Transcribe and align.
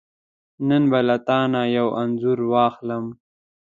نن 0.67 0.83
به 0.91 0.99
له 1.07 1.17
تانه 1.27 1.61
یو 1.77 1.87
انځور 2.01 2.39
واخلم. 2.51 3.05